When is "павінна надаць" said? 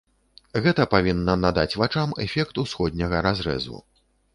0.93-1.75